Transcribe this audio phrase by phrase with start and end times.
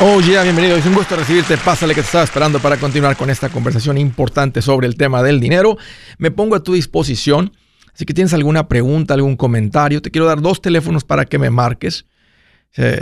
[0.00, 0.76] Oh, yeah, bienvenido.
[0.76, 1.56] Es un gusto recibirte.
[1.56, 5.40] Pásale que te estaba esperando para continuar con esta conversación importante sobre el tema del
[5.40, 5.76] dinero.
[6.18, 7.52] Me pongo a tu disposición.
[7.92, 11.50] Así que tienes alguna pregunta, algún comentario, te quiero dar dos teléfonos para que me
[11.50, 12.06] marques.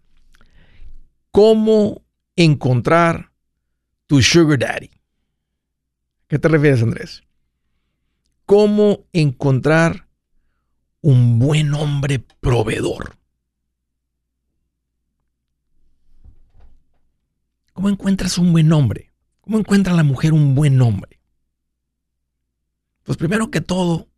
[1.33, 2.03] ¿Cómo
[2.37, 3.33] encontrar
[4.07, 4.91] tu sugar daddy?
[6.29, 7.25] ¿Qué te refieres, Andrés?
[8.49, 10.09] Cómo encontrar
[11.03, 13.19] un buen hombre proveedor.
[17.75, 19.13] ¿Cómo encuentras un buen hombre?
[19.43, 21.21] ¿Cómo encuentra la mujer un buen hombre?
[23.03, 24.09] Pues primero que todo,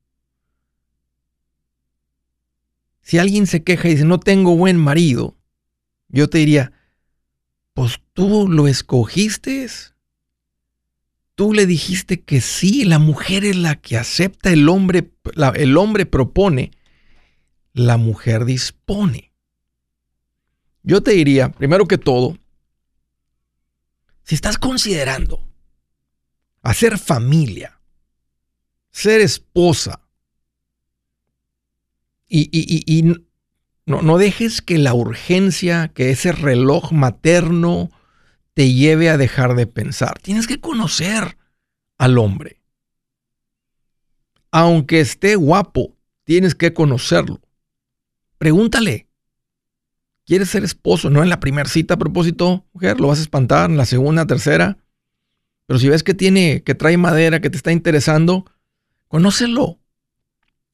[3.03, 5.37] si alguien se queja y dice, no tengo buen marido,
[6.07, 6.73] yo te diría,
[7.75, 9.69] pues tú lo escogiste
[11.41, 15.11] tú le dijiste que sí, la mujer es la que acepta, el hombre,
[15.55, 16.71] el hombre propone,
[17.73, 19.33] la mujer dispone.
[20.83, 22.37] Yo te diría, primero que todo,
[24.23, 25.49] si estás considerando
[26.61, 27.81] hacer familia,
[28.91, 30.07] ser esposa,
[32.29, 33.15] y,
[33.87, 37.91] no, no dejes que la urgencia, que ese reloj materno,
[38.55, 40.19] te lleve a dejar de pensar.
[40.21, 41.37] Tienes que conocer
[41.99, 42.61] al hombre.
[44.51, 47.41] Aunque esté guapo, tienes que conocerlo.
[48.39, 49.07] Pregúntale.
[50.25, 51.11] ¿Quieres ser esposo?
[51.11, 54.27] No en la primera cita a propósito, mujer, lo vas a espantar en la segunda,
[54.27, 54.79] tercera.
[55.67, 58.45] Pero si ves que tiene, que trae madera, que te está interesando,
[59.09, 59.79] conócelo.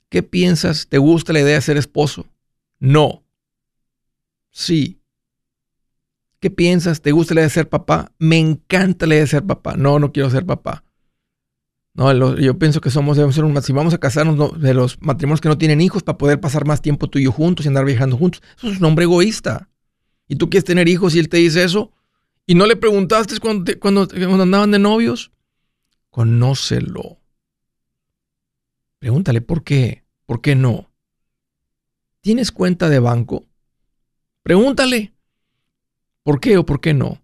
[0.08, 0.88] ¿Qué piensas?
[0.88, 2.26] ¿Te gusta la idea de ser esposo?
[2.78, 3.24] No.
[4.50, 4.95] Sí.
[6.46, 7.02] ¿Qué piensas?
[7.02, 8.12] ¿Te gusta la idea de ser papá?
[8.20, 9.74] Me encanta la idea de ser papá.
[9.76, 10.84] No, no quiero ser papá.
[11.92, 15.40] No, yo pienso que somos, debemos ser un, si vamos a casarnos de los matrimonios
[15.40, 17.84] que no tienen hijos para poder pasar más tiempo tú y yo juntos y andar
[17.84, 18.42] viajando juntos.
[18.56, 19.68] Eso es un hombre egoísta.
[20.28, 21.90] Y tú quieres tener hijos y él te dice eso.
[22.46, 25.32] Y no le preguntaste cuando, cuando, cuando andaban de novios.
[26.10, 27.18] Conócelo.
[29.00, 30.04] Pregúntale por qué.
[30.26, 30.92] ¿Por qué no?
[32.20, 33.46] ¿Tienes cuenta de banco?
[34.44, 35.15] Pregúntale.
[36.26, 37.22] ¿Por qué o por qué no?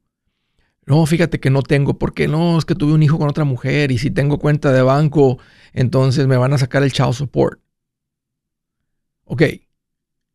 [0.86, 3.90] No, fíjate que no tengo, porque no, es que tuve un hijo con otra mujer
[3.90, 5.40] y si tengo cuenta de banco,
[5.72, 7.60] entonces me van a sacar el child support.
[9.24, 9.42] Ok,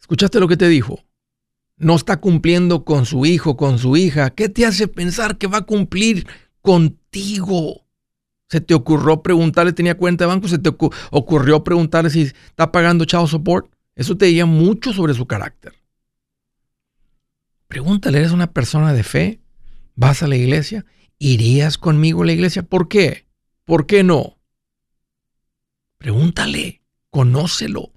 [0.02, 1.00] ¿escuchaste lo que te dijo?
[1.78, 4.32] No está cumpliendo con su hijo, con su hija.
[4.32, 6.28] ¿Qué te hace pensar que va a cumplir
[6.62, 7.86] contigo?
[8.50, 10.50] ¿Se te ocurrió preguntarle, tenía cuenta de banco?
[10.50, 10.76] ¿Se te
[11.12, 13.72] ocurrió preguntarle si está pagando child support?
[13.96, 15.77] Eso te diría mucho sobre su carácter.
[17.68, 19.42] Pregúntale, ¿eres una persona de fe?
[19.96, 20.86] ¿Vas a la iglesia?
[21.20, 22.64] ¿Irías conmigo a la iglesia?
[22.64, 23.28] ¿Por qué?
[23.66, 24.40] ¿Por qué no?
[25.98, 27.92] Pregúntale, conócelo.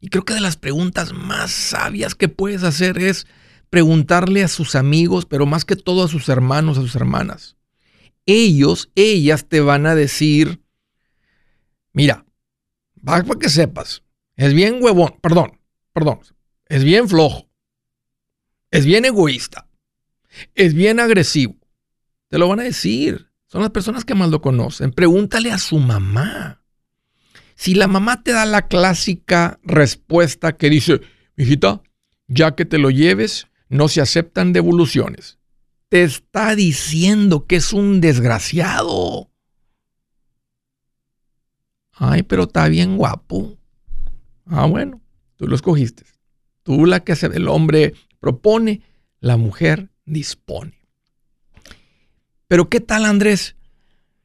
[0.00, 3.26] Y creo que de las preguntas más sabias que puedes hacer es
[3.70, 7.56] preguntarle a sus amigos, pero más que todo a sus hermanos, a sus hermanas.
[8.24, 10.62] Ellos, ellas te van a decir,
[11.92, 12.24] mira,
[13.02, 14.04] para que sepas,
[14.36, 15.58] es bien huevón, perdón,
[15.92, 16.20] perdón,
[16.66, 17.47] es bien flojo
[18.70, 19.68] es bien egoísta,
[20.54, 21.56] es bien agresivo.
[22.28, 23.28] Te lo van a decir.
[23.46, 24.92] Son las personas que más lo conocen.
[24.92, 26.62] Pregúntale a su mamá.
[27.54, 31.00] Si la mamá te da la clásica respuesta que dice,
[31.36, 31.82] hijita,
[32.26, 35.38] ya que te lo lleves, no se aceptan devoluciones.
[35.88, 39.30] Te está diciendo que es un desgraciado.
[41.94, 43.58] Ay, pero está bien guapo.
[44.46, 45.00] Ah, bueno,
[45.36, 46.04] tú lo escogiste.
[46.62, 48.82] Tú la que hace el hombre propone,
[49.20, 50.78] la mujer dispone.
[52.46, 53.56] Pero ¿qué tal, Andrés?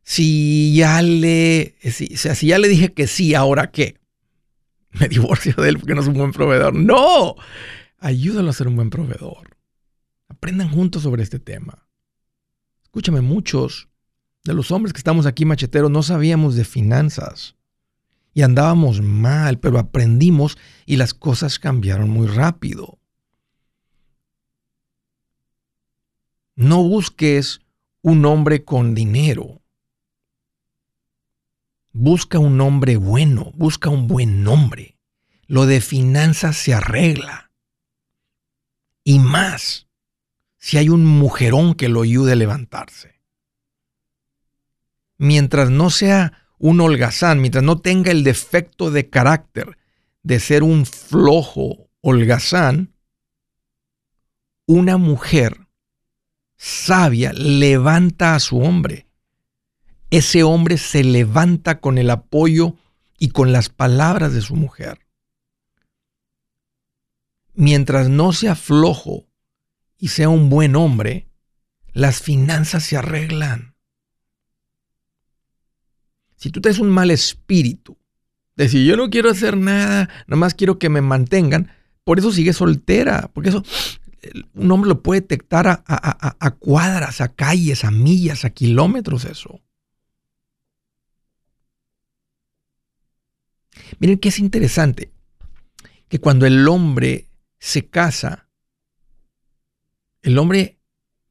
[0.04, 4.00] Si ya le, si, si ya le dije que sí, ¿ahora qué?
[4.92, 6.76] Me divorcio de él porque no es un buen proveedor.
[6.76, 7.36] No,
[8.00, 9.58] ayúdalo a ser un buen proveedor.
[10.28, 11.88] Aprendan juntos sobre este tema.
[12.84, 13.90] Escúchame, muchos
[14.44, 17.56] de los hombres que estamos aquí macheteros no sabíamos de finanzas
[18.34, 23.00] y andábamos mal, pero aprendimos y las cosas cambiaron muy rápido.
[26.56, 27.62] No busques
[28.02, 29.62] un hombre con dinero.
[31.92, 34.98] Busca un hombre bueno, busca un buen nombre.
[35.48, 37.52] Lo de finanzas se arregla.
[39.04, 39.88] Y más
[40.58, 43.20] si hay un mujerón que lo ayude a levantarse.
[45.18, 49.78] Mientras no sea un holgazán, mientras no tenga el defecto de carácter
[50.22, 52.94] de ser un flojo holgazán,
[54.66, 55.63] una mujer
[56.64, 59.06] sabia levanta a su hombre.
[60.12, 62.78] Ese hombre se levanta con el apoyo
[63.18, 65.00] y con las palabras de su mujer.
[67.54, 69.28] Mientras no sea flojo
[69.98, 71.28] y sea un buen hombre,
[71.92, 73.76] las finanzas se arreglan.
[76.38, 77.98] Si tú tienes un mal espíritu,
[78.56, 81.72] de decir yo no quiero hacer nada, nada más quiero que me mantengan,
[82.06, 83.66] por eso sigue soltera, porque eso
[84.54, 89.62] un hombre lo puede detectar a, a, cuadras, a calles, a millas, a kilómetros eso.
[94.00, 95.12] Miren que es interesante
[96.08, 97.28] que cuando el hombre
[97.60, 98.48] se casa,
[100.22, 100.80] el hombre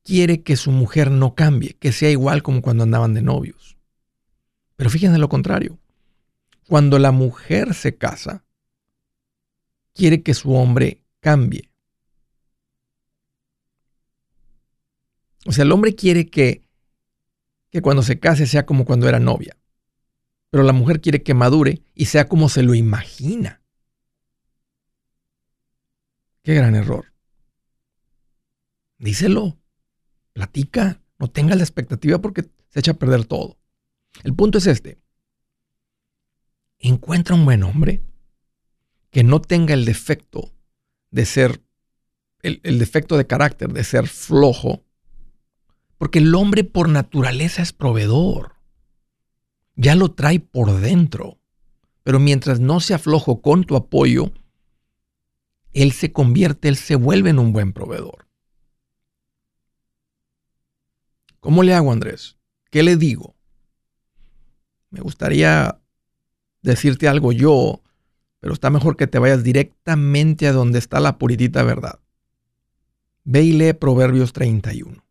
[0.03, 3.77] quiere que su mujer no cambie, que sea igual como cuando andaban de novios.
[4.77, 5.79] Pero fíjense lo contrario.
[6.67, 8.45] Cuando la mujer se casa,
[9.95, 11.72] quiere que su hombre cambie.
[15.45, 16.63] O sea, el hombre quiere que,
[17.71, 19.57] que cuando se case sea como cuando era novia.
[20.51, 23.63] Pero la mujer quiere que madure y sea como se lo imagina.
[26.43, 27.13] Qué gran error.
[28.99, 29.59] Díselo.
[30.33, 31.01] Platica.
[31.19, 33.59] No tenga la expectativa porque se echa a perder todo.
[34.25, 34.99] El punto es este.
[36.79, 38.03] Encuentra un buen hombre
[39.11, 40.53] que no tenga el defecto
[41.11, 41.63] de ser,
[42.43, 44.85] el defecto de carácter de ser flojo,
[46.03, 48.57] porque el hombre por naturaleza es proveedor.
[49.77, 51.39] Ya lo trae por dentro.
[52.03, 54.33] Pero mientras no se aflojo con tu apoyo,
[55.73, 58.27] él se convierte, él se vuelve en un buen proveedor.
[61.39, 62.37] ¿Cómo le hago, Andrés?
[62.73, 63.37] ¿Qué le digo?
[64.91, 65.79] Me gustaría
[66.63, 67.81] decirte algo yo,
[68.41, 72.01] pero está mejor que te vayas directamente a donde está la puritita verdad.
[73.23, 75.02] Ve y lee Proverbios 31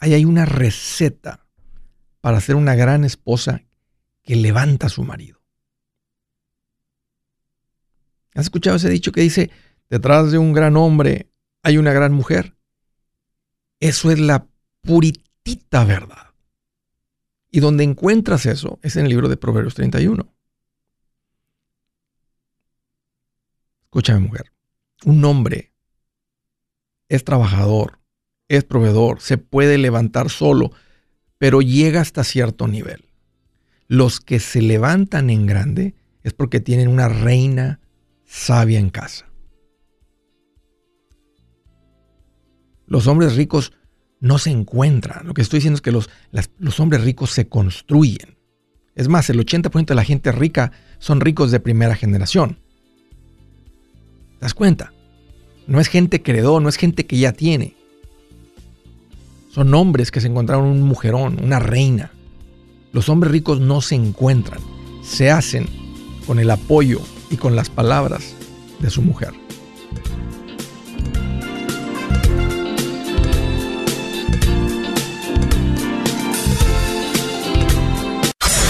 [0.00, 1.46] ahí hay una receta
[2.20, 3.62] para ser una gran esposa
[4.22, 5.40] que levanta a su marido.
[8.34, 9.50] ¿Has escuchado ese dicho que dice,
[9.88, 11.30] detrás de un gran hombre
[11.62, 12.56] hay una gran mujer?
[13.78, 14.46] Eso es la
[14.82, 16.34] puritita verdad.
[17.50, 20.32] Y donde encuentras eso es en el libro de Proverbios 31.
[23.84, 24.52] Escúchame mujer,
[25.04, 25.72] un hombre
[27.08, 27.99] es trabajador,
[28.50, 30.72] es proveedor, se puede levantar solo,
[31.38, 33.04] pero llega hasta cierto nivel.
[33.86, 35.94] Los que se levantan en grande
[36.24, 37.78] es porque tienen una reina
[38.26, 39.26] sabia en casa.
[42.86, 43.72] Los hombres ricos
[44.18, 45.28] no se encuentran.
[45.28, 46.10] Lo que estoy diciendo es que los,
[46.58, 48.36] los hombres ricos se construyen.
[48.96, 52.58] Es más, el 80% de la gente rica son ricos de primera generación.
[54.40, 54.92] ¿Te das cuenta?
[55.68, 57.76] No es gente que heredó, no es gente que ya tiene.
[59.52, 62.12] Son hombres que se encontraron un mujerón, una reina.
[62.92, 64.60] Los hombres ricos no se encuentran,
[65.02, 65.66] se hacen
[66.26, 68.36] con el apoyo y con las palabras
[68.78, 69.32] de su mujer.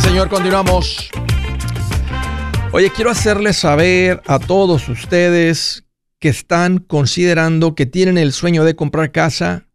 [0.00, 1.10] Señor, continuamos.
[2.72, 5.84] Oye, quiero hacerles saber a todos ustedes
[6.20, 9.66] que están considerando que tienen el sueño de comprar casa,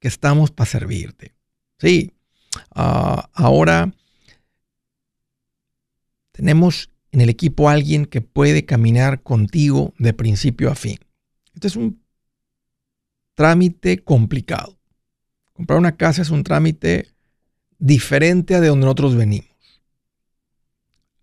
[0.00, 1.36] que estamos para servirte.
[1.78, 2.12] Sí,
[2.74, 3.92] ah, ahora
[6.32, 10.98] tenemos en el equipo alguien que puede caminar contigo de principio a fin.
[11.54, 12.02] Este es un
[13.34, 14.76] trámite complicado.
[15.52, 17.15] Comprar una casa es un trámite
[17.78, 19.50] diferente a de donde nosotros venimos.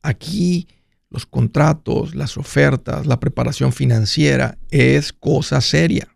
[0.01, 0.67] Aquí
[1.09, 6.07] los contratos, las ofertas, la preparación financiera es cosa seria.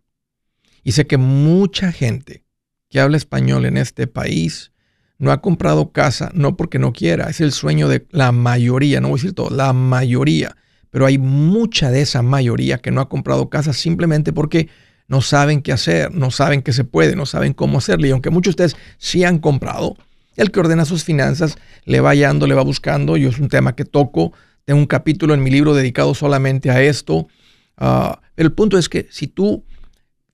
[0.83, 2.43] Y sé que mucha gente
[2.89, 4.71] que habla español en este país
[5.19, 9.09] no ha comprado casa no porque no quiera, es el sueño de la mayoría, no
[9.09, 10.55] voy a decir todo, la mayoría,
[10.89, 14.69] pero hay mucha de esa mayoría que no ha comprado casa simplemente porque
[15.07, 18.09] no saben qué hacer, no saben qué se puede, no saben cómo hacerle.
[18.09, 19.95] Y aunque muchos de ustedes sí han comprado,
[20.37, 23.17] el que ordena sus finanzas le va hallando, le va buscando.
[23.17, 24.31] Yo es un tema que toco.
[24.63, 27.27] Tengo un capítulo en mi libro dedicado solamente a esto.
[27.75, 29.65] Ah, el punto es que si tú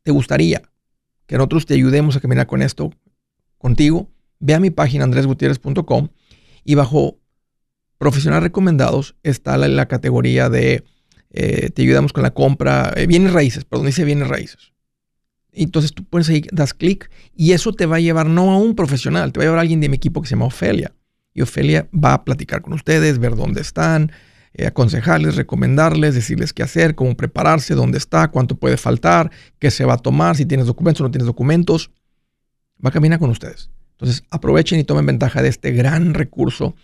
[0.04, 0.62] te gustaría
[1.26, 2.92] que nosotros te ayudemos a caminar con esto
[3.58, 6.10] contigo, ve a mi página andresgutierrez.com
[6.66, 7.18] y bajo
[7.98, 10.84] profesionales recomendados está la, categoría de
[11.30, 14.73] eh, te ayudamos con la compra, eh, bienes raíces, perdón, dice bienes raíces.
[15.54, 18.76] Entonces tú pones ahí, das clic y eso te va a llevar no a un
[18.76, 20.94] profesional, te va a llevar a alguien de mi equipo que se llama Ofelia.
[21.34, 24.12] Y Ofelia va a platicar con ustedes, ver dónde están,
[24.54, 29.86] eh, aconsejarles, recomendarles, decirles qué hacer, cómo prepararse, dónde está, cuánto puede faltar, qué se
[29.86, 31.92] va a tomar, si tienes documentos o no tienes documentos.
[32.84, 33.70] Va a caminar con ustedes.
[33.92, 36.76] Entonces aprovechen y tomen ventaja de este gran recurso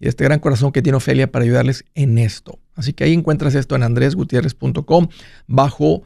[0.00, 2.58] y de este gran corazón que tiene Ofelia para ayudarles en esto.
[2.74, 5.08] Así que ahí encuentras esto en andresgutierrez.com
[5.46, 6.02] bajo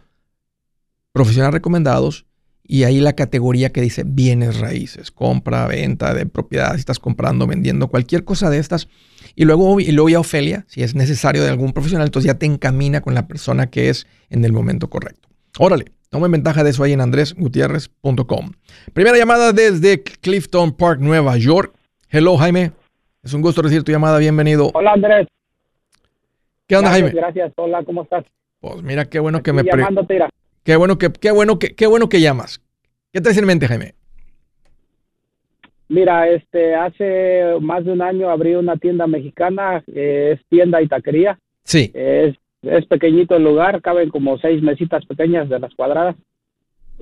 [1.16, 2.26] profesionales recomendados
[2.62, 7.46] y ahí la categoría que dice bienes raíces, compra, venta de propiedad, si estás comprando,
[7.46, 8.88] vendiendo, cualquier cosa de estas.
[9.34, 12.44] Y luego, y luego ya Ofelia, si es necesario de algún profesional, entonces ya te
[12.44, 15.30] encamina con la persona que es en el momento correcto.
[15.58, 18.52] Órale, tomen ventaja de eso ahí en andresgutierrez.com.
[18.92, 21.74] Primera llamada desde Clifton Park, Nueva York.
[22.10, 22.72] Hello, Jaime.
[23.22, 24.18] Es un gusto recibir tu llamada.
[24.18, 24.70] Bienvenido.
[24.74, 25.28] Hola, Andrés.
[26.66, 27.08] ¿Qué onda, Jaime?
[27.08, 27.52] Gracias.
[27.56, 28.26] Hola, ¿cómo estás?
[28.60, 29.62] Pues mira, qué bueno que me...
[29.62, 30.18] Llamándote,
[30.66, 32.60] Qué bueno que, qué bueno que, qué bueno que llamas.
[33.12, 33.94] ¿Qué traes en mente, Jaime?
[35.88, 41.38] Mira, este, hace más de un año abrí una tienda mexicana, es tienda y taquería.
[41.62, 41.92] Sí.
[41.94, 46.16] Es, es pequeñito el lugar, caben como seis mesitas pequeñas de las cuadradas.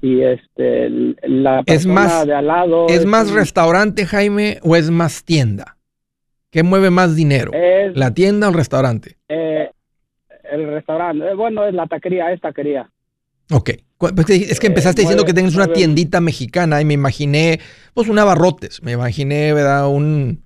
[0.02, 0.90] Y este,
[1.23, 2.87] la persona de al lado.
[2.90, 5.78] ¿Es, más restaurante, Jaime, o es más tienda?
[6.50, 7.50] ¿Qué mueve más dinero?
[7.94, 9.16] ¿La tienda o el restaurante?
[9.26, 9.71] Eh,
[10.52, 11.30] el restaurante.
[11.30, 12.90] Eh, bueno, es la taquería, es taquería.
[13.50, 13.70] Ok.
[13.98, 17.60] Pues, es que empezaste eh, diciendo que tienes una tiendita mexicana y me imaginé,
[17.94, 19.88] pues un abarrotes, me imaginé, ¿verdad?
[19.88, 20.42] Un,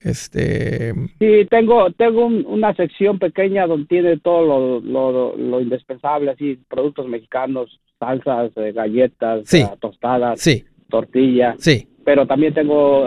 [0.00, 0.92] este...
[1.18, 7.80] Sí, tengo, tengo una sección pequeña donde tiene todo lo, lo, indispensable, así, productos mexicanos,
[7.98, 9.58] salsas, eh, galletas, sí.
[9.58, 10.64] Eh, tostadas, sí.
[10.88, 11.56] tortillas.
[11.58, 11.88] Sí.
[12.04, 13.06] Pero también tengo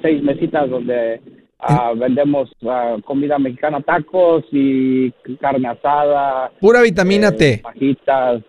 [0.00, 1.20] seis mesitas donde
[1.60, 5.10] Ah, vendemos ah, comida mexicana, tacos y
[5.40, 6.52] carne asada.
[6.60, 7.60] Pura vitamina T.
[7.62, 8.42] Pajitas.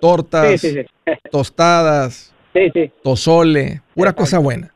[0.00, 0.62] Tortas.
[1.30, 2.34] tostadas.
[2.54, 2.90] Sí, sí.
[3.02, 3.82] Tozole.
[3.94, 4.72] Pura cosa buena.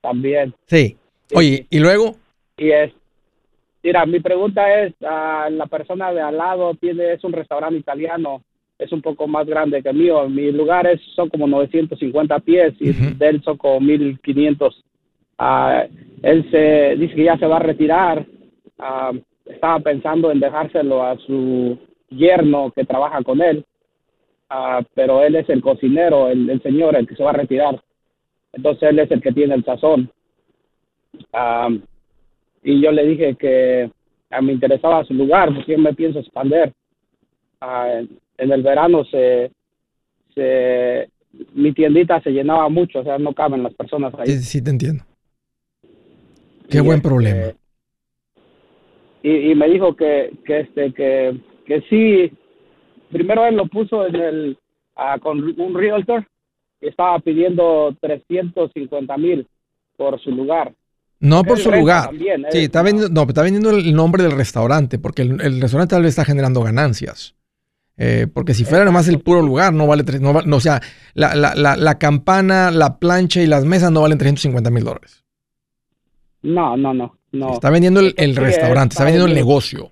[0.00, 0.54] También.
[0.66, 0.96] Sí.
[1.34, 2.16] Oye, ¿y luego?
[2.56, 2.92] Y es,
[3.82, 8.42] mira, mi pregunta es, uh, la persona de al lado tiene, es un restaurante italiano,
[8.78, 10.28] es un poco más grande que el mío.
[10.28, 14.84] Mi lugar son como 950 pies y de él son como 1500.
[15.38, 15.88] Uh,
[16.22, 18.26] él se dice que ya se va a retirar.
[18.78, 19.12] Ah,
[19.44, 23.64] estaba pensando en dejárselo a su yerno que trabaja con él,
[24.48, 27.80] ah, pero él es el cocinero, el, señor, el que se va a retirar.
[28.52, 30.10] Entonces él es el que tiene el sazón.
[32.62, 33.90] Y yo le dije que
[34.40, 36.72] me interesaba su lugar, porque yo me pienso expandir.
[37.60, 39.50] en el verano se,
[40.34, 41.08] se,
[41.52, 44.26] mi tiendita se llenaba mucho, o sea, no caben las personas ahí.
[44.26, 45.04] Sí, sí te entiendo.
[46.68, 47.52] Qué buen este, problema.
[49.22, 52.30] Y, me dijo que, que este que, que sí,
[53.10, 54.58] primero él lo puso en el
[54.96, 56.26] ah, con un realtor
[56.80, 59.46] y estaba pidiendo 350 mil
[59.96, 60.74] por su lugar.
[61.20, 62.10] No por su lugar.
[62.50, 66.02] sí, está vendiendo, no, está vendiendo el nombre del restaurante, porque el, el restaurante tal
[66.02, 67.34] vez está generando ganancias.
[67.96, 70.82] Eh, porque si fuera nomás el puro lugar, no vale, no, no o sea,
[71.14, 75.23] la, la, la, la, campana, la plancha y las mesas no valen 350 mil dólares.
[76.44, 77.54] No, no, no, no.
[77.54, 79.90] Está vendiendo el, restaurante, está, vendiendo el negocio.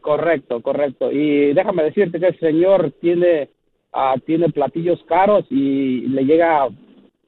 [0.00, 1.10] Correcto, correcto.
[1.10, 3.50] Y déjame decirte que el señor tiene,
[3.92, 6.68] ah, tiene platillos caros y le llega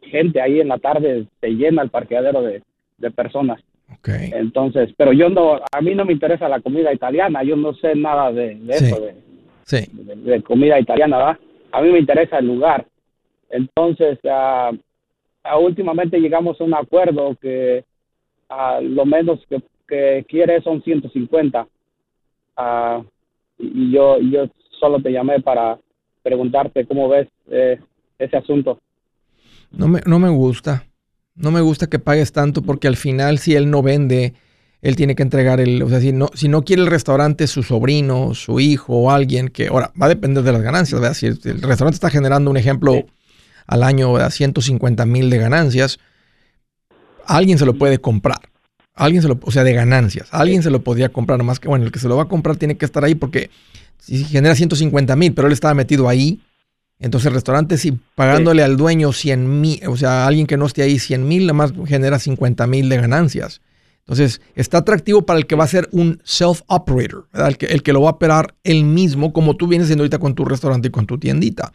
[0.03, 2.63] gente ahí en la tarde, se llena el parqueadero de,
[2.99, 3.61] de personas.
[3.99, 4.31] Okay.
[4.35, 7.97] Entonces, pero yo no, a mí no me interesa la comida italiana, yo no sé
[7.97, 11.39] nada de, eso, de, de, comida italiana, ¿verdad?
[11.73, 12.87] A mí me interesa el lugar.
[13.51, 14.77] Entonces, uh,
[15.61, 17.85] últimamente llegamos a un acuerdo que
[18.51, 21.67] uh, lo menos que, que, quiere son 150.
[22.57, 23.05] Uh,
[23.59, 25.79] y yo, yo solo te llamé para
[26.23, 27.79] preguntarte cómo ves eh,
[28.19, 28.79] ese asunto.
[29.71, 30.85] No me, no me gusta.
[31.35, 34.35] No me gusta que pagues tanto porque al final si él no vende,
[34.83, 37.63] él tiene que entregar el, o sea, si no, si no quiere el restaurante, su
[37.63, 41.15] sobrino, su hijo o alguien que, ahora, va a depender de las ganancias, ¿verdad?
[41.15, 43.07] Si el, restaurante está generando un ejemplo
[43.71, 46.01] al año de 150 mil de ganancias,
[47.25, 48.41] alguien se lo puede comprar.
[48.95, 50.27] Alguien se lo, o sea, de ganancias.
[50.33, 52.57] Alguien se lo podría comprar, más que, bueno, el que se lo va a comprar
[52.57, 53.49] tiene que estar ahí porque
[53.99, 56.41] si genera 150 mil, pero él estaba metido ahí,
[56.99, 60.83] entonces el restaurante, si pagándole al dueño 100 mil, o sea, alguien que no esté
[60.83, 63.61] ahí 100 mil, nada más genera 50 mil de ganancias.
[64.01, 67.93] Entonces, está atractivo para el que va a ser un self-operator, El que, el que
[67.93, 70.91] lo va a operar él mismo, como tú vienes haciendo ahorita con tu restaurante y
[70.91, 71.73] con tu tiendita.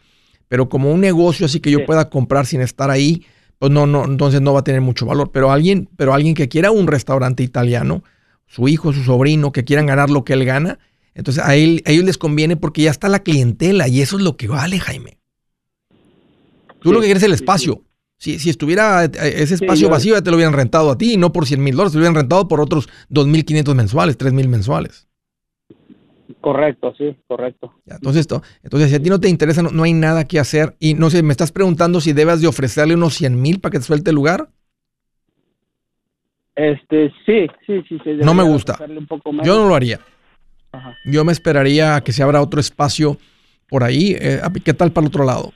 [0.48, 3.24] Pero como un negocio así que yo pueda comprar sin estar ahí,
[3.58, 5.30] pues no, no, entonces no va a tener mucho valor.
[5.32, 8.04] Pero alguien, pero alguien que quiera un restaurante italiano,
[8.46, 10.78] su hijo, su sobrino, que quieran ganar lo que él gana,
[11.14, 14.22] entonces a, él, a ellos les conviene porque ya está la clientela y eso es
[14.22, 15.18] lo que vale, Jaime.
[16.80, 17.82] Tú lo que quieres es el espacio.
[18.18, 21.32] Si, si estuviera eh, ese espacio vacío, ya te lo hubieran rentado a ti, no
[21.32, 25.06] por 100 mil dólares, te lo hubieran rentado por otros 2.500 mensuales, 3.000 mensuales.
[26.40, 27.72] Correcto, sí, correcto.
[27.86, 28.26] entonces,
[28.62, 30.74] entonces, si a ti no te interesa, no, hay nada que hacer.
[30.80, 33.78] Y no sé, me estás preguntando si debes de ofrecerle unos 100 mil para que
[33.78, 34.48] te suelte el lugar.
[36.54, 37.98] Este, sí, sí, sí.
[38.22, 38.78] no me gusta.
[39.44, 40.00] Yo no lo haría.
[41.04, 43.18] Yo me esperaría a que se abra otro espacio
[43.68, 44.16] por ahí.
[44.18, 45.52] Eh, ¿Qué tal para el otro lado?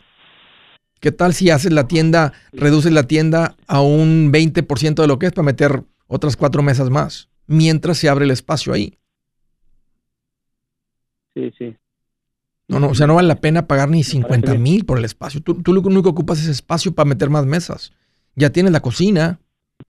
[1.01, 5.27] ¿Qué tal si haces la tienda, reduces la tienda a un 20% de lo que
[5.27, 8.99] es para meter otras cuatro mesas más, mientras se abre el espacio ahí?
[11.35, 11.77] Sí, sí.
[12.69, 15.43] No, no, o sea, no vale la pena pagar ni 50 mil por el espacio.
[15.43, 17.93] Tú, tú lo único que ocupas es espacio para meter más mesas.
[18.37, 19.41] Ya tienes la cocina.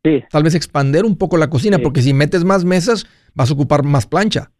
[0.03, 0.23] Sí.
[0.31, 3.83] Tal vez expander un poco la cocina, porque si metes más mesas, vas a ocupar
[3.83, 4.51] más plancha.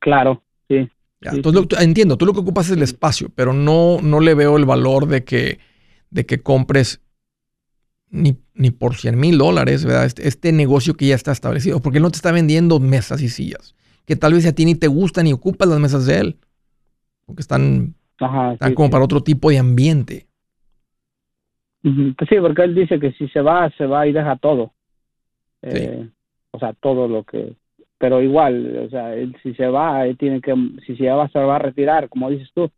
[0.00, 0.88] Claro, sí
[1.32, 4.64] entonces, entiendo, tú lo que ocupas es el espacio, pero no, no le veo el
[4.64, 5.58] valor de que,
[6.10, 7.00] de que compres
[8.10, 10.04] ni, ni por 100 mil dólares, ¿verdad?
[10.04, 13.74] Este, este, negocio que ya está establecido, porque no te está vendiendo mesas y sillas,
[14.06, 16.36] que tal vez a ti ni te gustan ni ocupas las mesas de él,
[17.26, 17.94] porque están,
[18.52, 20.26] están como para otro tipo de ambiente.
[21.82, 24.72] Pues sí, porque él dice que si se va, se va y deja todo.
[25.62, 26.08] Eh,
[26.50, 27.56] o sea, todo lo que
[28.04, 30.54] pero igual, o sea, él, si se va, él tiene que,
[30.86, 32.70] si se va, se va a retirar, como dices tú,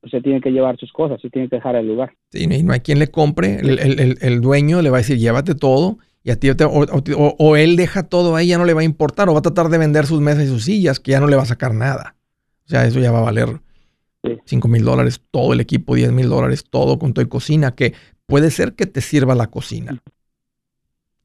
[0.00, 2.12] pues se tiene que llevar sus cosas, se tiene que dejar el lugar.
[2.30, 5.16] Sí, y no hay quien le compre, el, el, el, dueño le va a decir,
[5.16, 8.84] llévate todo, y a ti, o, él deja todo ahí, ya no le va a
[8.84, 11.28] importar, o va a tratar de vender sus mesas y sus sillas, que ya no
[11.28, 12.16] le va a sacar nada.
[12.64, 13.60] O sea, eso ya va a valer
[14.44, 17.94] 5 mil dólares, todo el equipo, 10 mil dólares, todo con tu cocina, que
[18.26, 20.02] puede ser que te sirva la cocina.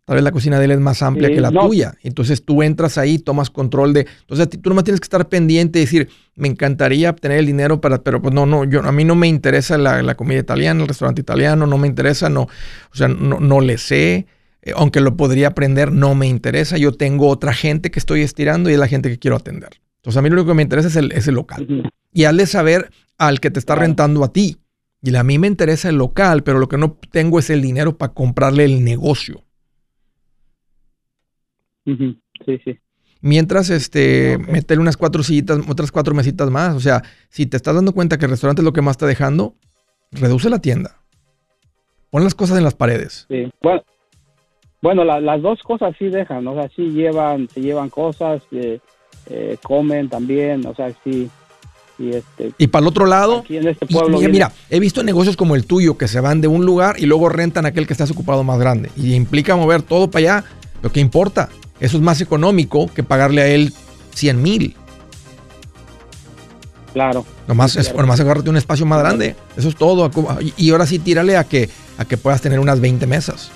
[0.06, 1.96] Tal vez la cocina de él es más amplia que la tuya.
[2.04, 4.06] Entonces tú entras ahí, tomas control de.
[4.20, 8.04] Entonces tú nomás tienes que estar pendiente y decir, me encantaría obtener el dinero para.
[8.04, 11.22] Pero pues no, no, yo, a mí no me interesa la, comida italiana, el restaurante
[11.22, 12.44] italiano, no me interesa, no.
[12.44, 14.28] O sea, no, no le sé.
[14.62, 16.78] Eh, aunque lo podría aprender, no me interesa.
[16.78, 19.70] Yo tengo otra gente que estoy estirando y es la gente que quiero atender.
[19.98, 21.92] Entonces a mí lo único que me interesa es el, es local.
[22.12, 24.58] Y hazle saber al que te está rentando a ti.
[25.04, 27.98] Y a mí me interesa el local, pero lo que no tengo es el dinero
[27.98, 29.44] para comprarle el negocio.
[31.86, 32.80] Sí, sí.
[33.22, 36.76] Mientras, este, meterle unas cuatro sillitas, otras cuatro mesitas más.
[36.76, 39.06] O sea, si te estás dando cuenta que el restaurante es lo que más está
[39.06, 39.56] dejando,
[40.12, 40.98] reduce la tienda.
[42.10, 43.26] Pon las cosas en las paredes.
[43.30, 43.52] Sí.
[43.62, 43.84] Bueno,
[44.82, 48.80] bueno las dos cosas sí dejan, o sea, sí llevan, se llevan cosas, eh,
[49.30, 51.30] eh, comen también, o sea, sí.
[52.00, 55.38] Y, este, y para el otro lado, aquí en este pueblo mira, he visto negocios
[55.38, 58.06] como el tuyo que se van de un lugar y luego rentan aquel que está
[58.06, 58.90] ocupado más grande.
[58.98, 60.46] Y implica mover todo para allá.
[60.82, 63.72] Lo que importa, eso es más económico que pagarle a él
[64.16, 64.76] 100 mil.
[66.94, 67.26] Claro.
[67.48, 69.36] Nomás, es, nomás agárrate un espacio más grande.
[69.56, 70.10] Eso es todo.
[70.58, 73.52] Y, ahora sí, tírale a que, a que puedas tener unas 20 mesas.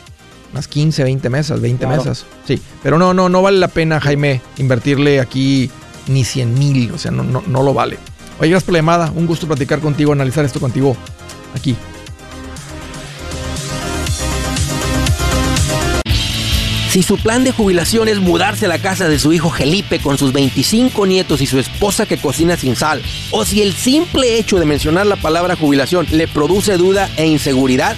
[0.55, 2.25] Unas 15, 20 mesas, 20 mesas.
[2.47, 5.69] Sí, pero no, no, no vale la pena, Jaime, invertirle aquí
[6.07, 6.91] ni 100 mil.
[6.93, 7.97] O sea, no, no, no lo vale.
[8.39, 9.11] Oye, gracias por la llamada.
[9.13, 10.95] Un gusto platicar contigo, analizar esto contigo
[11.53, 11.75] aquí.
[16.89, 20.17] Si su plan de jubilación es mudarse a la casa de su hijo Felipe con
[20.17, 24.57] sus 25 nietos y su esposa que cocina sin sal, o si el simple hecho
[24.57, 27.97] de mencionar la palabra jubilación le produce duda e inseguridad,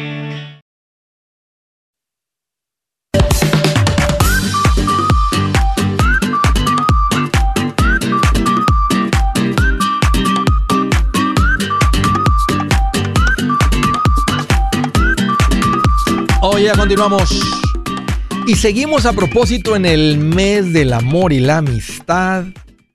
[18.45, 22.45] Y seguimos a propósito en el mes del amor y la amistad.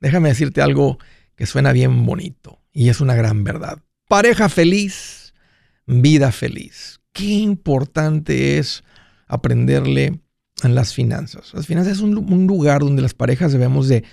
[0.01, 0.99] Déjame decirte algo
[1.35, 3.81] que suena bien bonito y es una gran verdad.
[4.07, 5.35] Pareja feliz,
[5.87, 7.01] vida feliz.
[7.13, 8.85] Qué importante es
[9.27, 10.21] aprenderle
[10.63, 11.53] en las finanzas.
[11.53, 14.05] Las finanzas es un, lugar donde las parejas debemos de,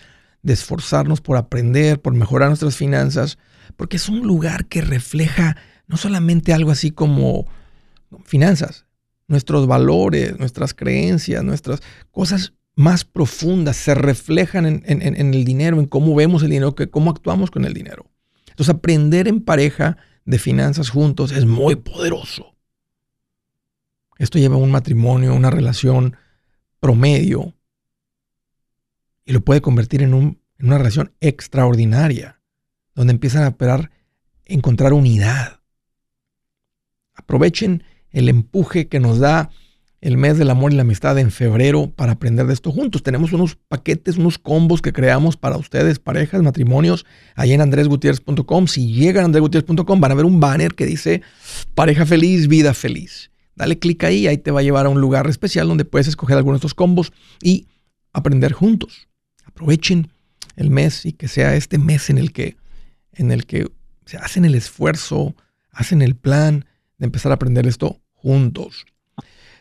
[0.41, 3.37] de esforzarnos por aprender, por mejorar nuestras finanzas,
[3.75, 7.45] porque es un lugar que refleja no solamente algo así como
[8.25, 8.87] finanzas,
[9.33, 16.15] nuestros valores, nuestras creencias, nuestras cosas más profundas se reflejan en, el dinero, en cómo
[16.15, 18.05] vemos el dinero, que, cómo actuamos con el dinero.
[18.47, 22.55] Entonces, aprender en pareja de finanzas juntos es muy poderoso.
[24.17, 26.15] Esto lleva a un matrimonio, una relación
[26.79, 27.53] promedio,
[29.25, 32.39] y lo puede convertir en, en una relación extraordinaria,
[32.95, 33.91] donde empiezan a operar,
[34.45, 35.61] encontrar unidad.
[37.15, 39.49] Aprovechen el empuje que nos da
[40.03, 43.03] el mes del amor y la amistad en febrero para aprender de esto juntos.
[43.03, 48.67] Tenemos unos paquetes, unos combos que creamos para ustedes, parejas, matrimonios, ahí en andresgutierrez.com.
[48.67, 51.21] Si llegan a andresgutierrez.com van a ver un banner que dice
[51.73, 53.31] pareja feliz, vida feliz.
[53.55, 56.35] Dale clic ahí, ahí te va a llevar a un lugar especial donde puedes escoger
[56.35, 57.67] algunos de estos combos y
[58.11, 59.07] aprender juntos.
[59.45, 60.09] Aprovechen
[60.57, 62.57] el mes y que sea este mes en el que,
[63.13, 63.67] en el que
[64.05, 65.33] se hacen el esfuerzo,
[65.71, 66.65] hacen el plan
[66.97, 68.85] de empezar a aprender esto juntos.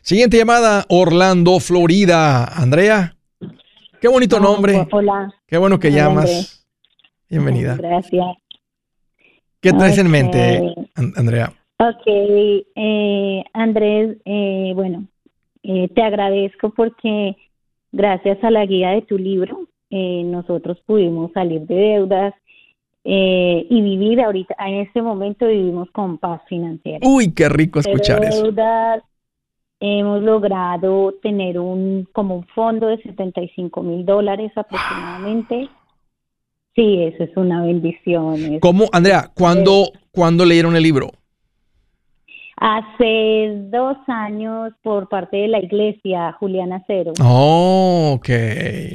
[0.01, 2.45] Siguiente llamada, Orlando, Florida.
[2.45, 3.17] Andrea,
[4.01, 4.87] qué bonito nombre.
[4.91, 5.33] Hola.
[5.47, 6.67] Qué bueno que llamas.
[7.29, 7.77] Bienvenida.
[7.77, 8.25] Gracias.
[9.61, 10.61] ¿Qué traes en mente,
[11.17, 11.53] Andrea?
[11.79, 15.07] Ok, eh, Andrés, eh, bueno,
[15.63, 17.37] eh, te agradezco porque
[17.93, 22.35] gracias a la guía de tu libro, nosotros pudimos salir de deudas,
[23.05, 27.07] eh, y vivir ahorita, en este momento vivimos con paz financiera.
[27.07, 28.53] Uy, qué rico escuchar eso.
[29.85, 35.69] Hemos logrado tener un como un fondo de 75 mil dólares aproximadamente.
[36.77, 38.61] Sí, eso es una bendición.
[38.61, 41.11] ¿Cómo, Andrea, cuándo, ¿cuándo leyeron el libro?
[42.65, 47.13] Hace dos años por parte de la iglesia, Juliana Cero.
[47.21, 48.29] Oh, ok.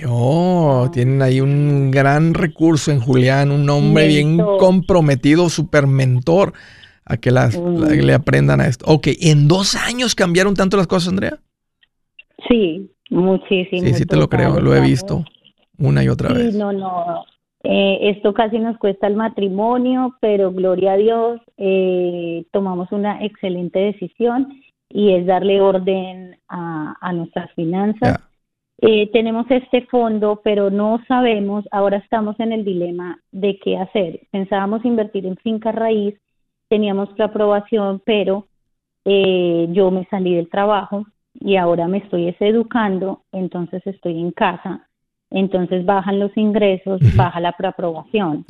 [0.07, 0.91] Oh, ah.
[0.91, 6.53] tienen ahí un gran recurso en Julián, un hombre bien comprometido, super mentor,
[7.03, 8.85] a que las, le aprendan a esto.
[8.87, 11.37] Ok, ¿en dos años cambiaron tanto las cosas, Andrea?
[12.47, 13.81] Sí, muchísimo.
[13.81, 15.25] Sí, sí te lo creo, lo he visto
[15.77, 16.55] una y otra vez.
[16.55, 17.25] No, no,
[17.69, 23.77] eh, esto casi nos cuesta el matrimonio, pero gloria a Dios, eh, tomamos una excelente
[23.79, 24.47] decisión
[24.87, 28.21] y es darle orden a, nuestras finanzas.
[28.79, 34.21] eh, tenemos este fondo, pero no sabemos, ahora estamos en el dilema de qué hacer.
[34.31, 36.15] Pensábamos invertir en finca raíz,
[36.69, 38.47] teníamos la aprobación, pero
[39.03, 44.87] eh, yo me salí del trabajo y ahora me estoy educando, entonces estoy en casa,
[45.29, 48.45] entonces bajan los ingresos, baja la preaprobación.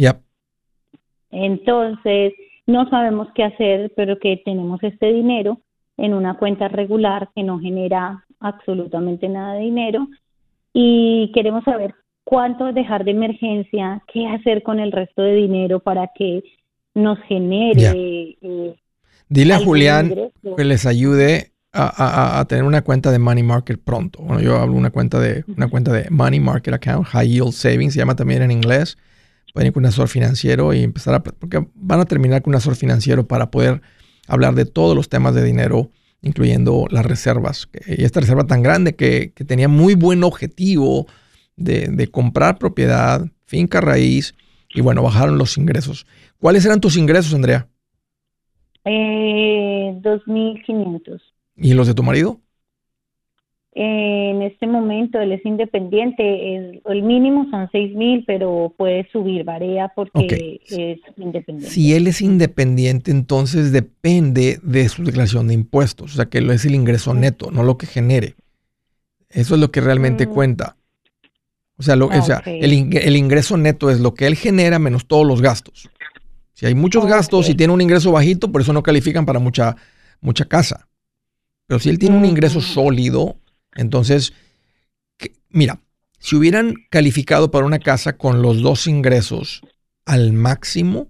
[1.32, 2.34] Entonces,
[2.66, 5.60] no sabemos qué hacer, pero que tenemos este dinero
[5.98, 10.08] en una cuenta regular que no genera absolutamente nada de dinero
[10.74, 16.12] y queremos saber cuánto dejar de emergencia, qué hacer con el resto de dinero para
[16.13, 16.44] que
[16.94, 18.38] nos genere.
[18.42, 18.76] Eh,
[19.30, 20.13] Dile a Julián
[20.56, 24.22] que les ayude a, tener una cuenta de money market pronto.
[24.24, 27.94] Bueno, yo hablo una cuenta de una cuenta de money market account, high yield savings,
[27.94, 28.98] se llama también en inglés.
[29.54, 32.56] Pueden ir con un asesor financiero y empezar a porque van a terminar con un
[32.56, 33.82] asesor financiero para poder
[34.28, 35.90] hablar de todos los temas de dinero
[36.22, 37.70] incluyendo las reservas.
[37.86, 41.08] Y esta reserva tan grande que, tenía muy buen objetivo
[41.56, 44.36] de, comprar propiedad, finca raíz,
[44.74, 46.06] y bueno, bajaron los ingresos.
[46.40, 47.68] ¿Cuáles eran tus ingresos, Andrea?
[48.86, 51.22] Eh, 2.500.
[51.58, 52.39] ¿Y los de tu marido?
[53.80, 59.91] en este momento él es independiente, el, mínimo son seis mil, pero puede subir, varía
[59.96, 61.70] porque es independiente.
[61.70, 66.65] Si él es independiente, entonces depende de su declaración de impuestos, o sea que es
[66.65, 68.34] el ingreso neto, no lo que genere.
[69.30, 70.34] Eso es lo que realmente mm.
[70.34, 70.76] cuenta.
[71.78, 75.39] O sea, lo, sea el, ingreso neto es lo que él genera menos todos los
[75.39, 75.88] gastos.
[76.54, 79.76] Si hay muchos gastos y tiene un ingreso bajito, por eso no califican para mucha,
[80.20, 80.87] mucha casa.
[81.67, 83.38] Pero si él tiene un ingreso sólido,
[83.75, 84.34] entonces,
[85.49, 85.82] mira,
[86.19, 89.62] si hubieran calificado para una casa con los dos ingresos
[90.06, 91.10] al máximo,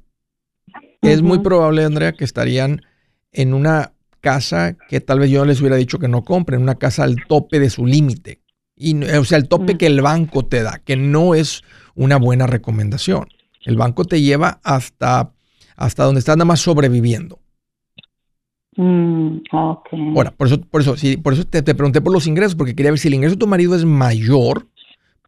[1.01, 2.81] es muy probable, Andrea, que estarían
[3.31, 7.03] en una casa que tal vez yo les hubiera dicho que no compren, una casa
[7.03, 8.41] al tope de su límite.
[8.75, 9.77] Y, o sea, el tope mm.
[9.77, 11.63] que el banco te da, que no es
[11.95, 13.27] una buena recomendación.
[13.63, 15.33] El banco te lleva hasta,
[15.75, 17.39] hasta donde estás nada más sobreviviendo.
[18.77, 20.13] Mm, okay.
[20.15, 22.91] Ahora, por eso, por eso, sí, por eso te, pregunté por los ingresos, porque quería
[22.91, 24.67] ver si el ingreso de tu marido es mayor,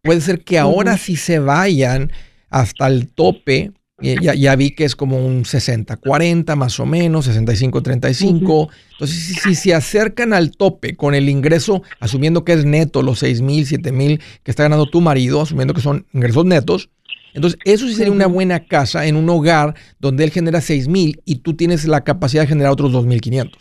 [0.03, 2.11] puede ser que ahora sí se vayan
[2.49, 3.71] hasta el tope.
[4.01, 8.69] Ya, ya, vi que es como un 60-40 más o menos, 65-35.
[8.91, 13.19] Entonces, si, si, se acercan al tope con el ingreso, asumiendo que es neto, los
[13.19, 16.89] 6 mil, 7 mil que está ganando tu marido, asumiendo que son ingresos netos,
[17.33, 21.21] entonces, eso sí sería una buena casa en un hogar donde él genera 6 mil
[21.25, 23.51] y tú tienes la capacidad de generar otros 2.500.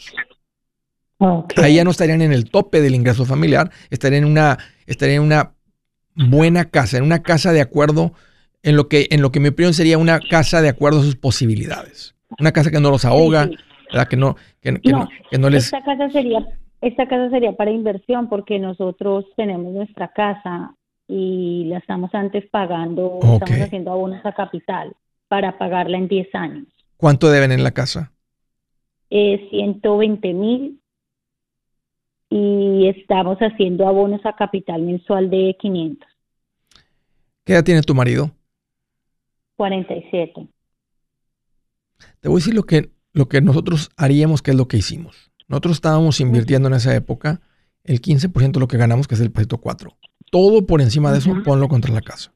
[1.20, 1.64] Okay.
[1.64, 5.26] Ahí ya no estarían en el tope del ingreso familiar, estarían en una, estarían en
[5.26, 5.52] una
[6.14, 8.12] buena casa, en una casa de acuerdo,
[8.62, 11.16] en lo que, en lo que mi opinión sería una casa de acuerdo a sus
[11.16, 12.14] posibilidades.
[12.38, 13.48] Una casa que no los ahoga,
[14.10, 15.64] Que no, que, no, que no les.
[15.64, 16.46] Esta casa sería,
[16.82, 20.74] esta casa sería para inversión porque nosotros tenemos nuestra casa
[21.08, 24.94] y la estamos antes pagando, estamos haciendo abonos a capital
[25.26, 26.66] para pagarla en 10 años.
[26.98, 28.12] ¿Cuánto deben en la casa?
[29.08, 30.80] Eh, 120 mil
[32.28, 36.06] y estamos haciendo abonos a capital mensual de 500.
[37.44, 38.30] ¿Qué edad tiene tu marido?
[39.56, 40.46] 47.
[42.20, 45.32] Te voy a decir lo que, lo que nosotros haríamos, que es lo que hicimos.
[45.48, 47.40] Nosotros estábamos invirtiendo en esa época
[47.84, 49.96] el 15% de lo que ganamos, que es el pasito 4
[50.30, 52.32] todo por encima de eso, ponlo contra la casa.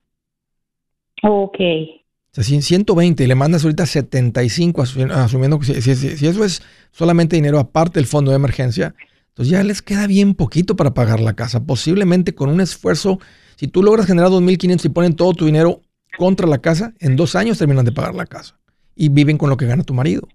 [1.22, 1.58] Ok.
[1.60, 7.36] O sea, si en 120 le mandas ahorita 75, asumiendo que si, eso es solamente
[7.36, 8.94] dinero aparte del fondo de emergencia,
[9.28, 11.64] entonces ya les queda bien poquito para pagar la casa.
[11.64, 13.18] Posiblemente con un esfuerzo,
[13.56, 15.82] si tú logras generar 2.500 y ponen todo tu dinero
[16.16, 18.58] contra la casa, en dos años terminan de pagar la casa.
[18.94, 20.26] Y viven con lo que gana tu marido.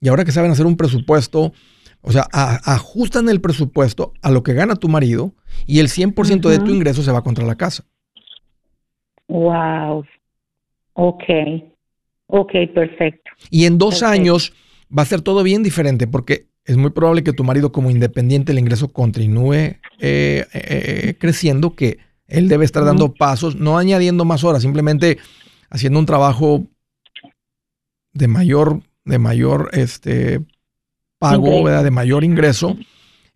[0.00, 1.52] Y ahora que saben hacer un presupuesto,
[2.02, 5.34] o sea, ajustan el presupuesto a lo que gana tu marido
[5.66, 7.84] y el 100% de tu ingreso se va contra la casa.
[9.28, 10.04] Wow.
[10.94, 11.24] Ok.
[12.26, 13.30] Ok, perfecto.
[13.50, 14.52] Y en dos años
[14.96, 18.52] va a ser todo bien diferente porque es muy probable que tu marido como independiente
[18.52, 24.24] el ingreso continúe eh, eh, eh, creciendo, que él debe estar dando pasos, no añadiendo
[24.24, 25.18] más horas, simplemente
[25.68, 26.64] haciendo un trabajo
[28.12, 30.40] de mayor, de mayor este,
[31.18, 32.76] pago de mayor ingreso.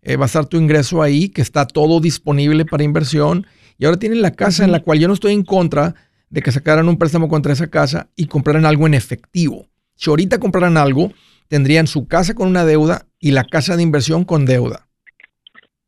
[0.07, 3.47] Eh, va a estar tu ingreso ahí, que está todo disponible para inversión.
[3.79, 5.95] Y ahora tienen la casa en la cual yo no estoy en contra
[6.29, 9.67] de que sacaran un préstamo contra esa casa y compraran algo en efectivo.
[9.95, 11.11] Si ahorita compraran algo,
[11.47, 14.87] tendrían su casa con una deuda y la casa de inversión con deuda.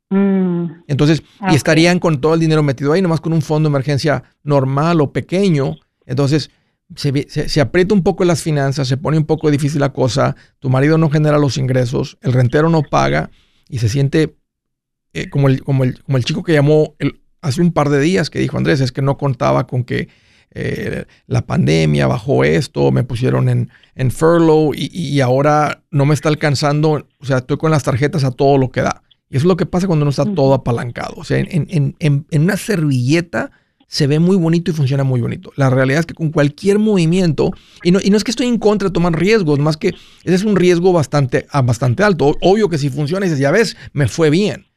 [0.10, 0.84] Mm.
[0.88, 4.24] Entonces, y estarían con todo el dinero metido ahí, nomás con un fondo de emergencia
[4.44, 5.76] normal o pequeño.
[6.08, 6.50] Entonces,
[6.96, 10.98] se, aprieta un poco las finanzas, se pone un poco difícil la cosa, tu marido
[10.98, 13.30] no genera los ingresos, el rentero no paga
[13.70, 14.38] y se siente
[15.14, 16.96] eh, como, el, como, el, como el chico que llamó
[17.42, 20.10] hace un par de días que dijo Andrés, es que no contaba con que
[20.52, 26.30] eh, la pandemia bajó esto, me pusieron en, en furlough y, ahora no me está
[26.30, 29.04] alcanzando, o sea, estoy con las tarjetas a todo lo que da.
[29.30, 31.16] Y eso es lo que pasa cuando uno está todo apalancado.
[31.18, 33.52] O sea, en, en una servilleta
[33.88, 35.52] se ve muy bonito y funciona muy bonito.
[35.56, 37.52] La realidad es que con cualquier movimiento,
[37.84, 39.89] y no, y no es que estoy en contra de tomar riesgos, más que
[40.23, 42.36] ese es un riesgo bastante, bastante alto.
[42.41, 44.67] Obvio que si funciona, dices, ya ves, me fue bien.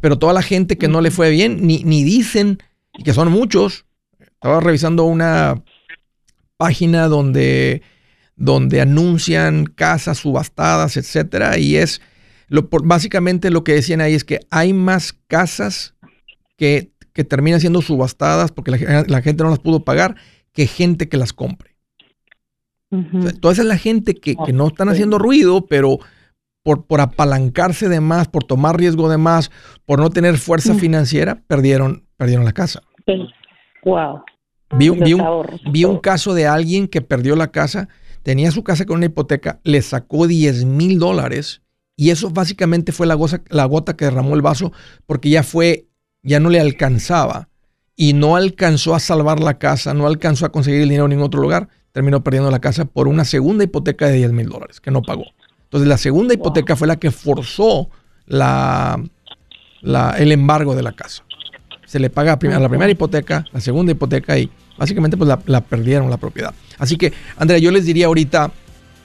[0.00, 2.58] Pero toda la gente que no le fue bien, ni, ni dicen,
[2.96, 3.86] y que son muchos,
[4.18, 5.62] estaba revisando una
[6.56, 7.82] página donde,
[8.34, 12.00] donde anuncian casas subastadas, etcétera, y es
[12.48, 15.94] lo, básicamente lo que decían ahí es que hay más casas
[16.56, 20.14] que que termina siendo subastadas porque la, gente no las pudo pagar
[20.52, 21.74] que gente que las compre.
[23.40, 25.98] toda esa es la gente que, no están haciendo ruido, pero
[26.62, 29.50] por, por, apalancarse de más, por tomar riesgo de más,
[29.84, 32.82] por no tener fuerza financiera, perdieron, perdieron la casa.
[33.84, 34.22] Wow.
[34.78, 37.88] Vi, vi, un, vi un caso de alguien que perdió la casa,
[38.22, 41.62] tenía su casa con una hipoteca, le sacó 10 mil dólares
[41.96, 44.70] y eso básicamente fue la, la gota que derramó el vaso
[45.04, 45.87] porque ya fue
[46.22, 47.48] ya no le alcanzaba
[47.96, 51.26] y no alcanzó a salvar la casa, no alcanzó a conseguir el dinero en ningún
[51.26, 54.90] otro lugar, terminó perdiendo la casa por una segunda hipoteca de 10 mil dólares que
[54.90, 55.24] no pagó.
[55.64, 57.90] Entonces la segunda hipoteca fue la que forzó
[58.26, 59.02] la,
[59.82, 61.24] el embargo de la casa.
[61.86, 65.60] Se le paga a la primera hipoteca, la segunda hipoteca y básicamente pues la, la
[65.62, 66.54] perdieron la propiedad.
[66.78, 68.52] Así que, Andrea, yo les diría ahorita,